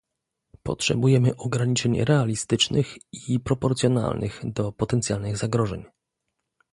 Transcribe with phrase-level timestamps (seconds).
[0.63, 2.97] Potrzebujemy ograniczeń realistycznych
[3.29, 5.85] i proporcjonalnych do potencjalnych zagrożeń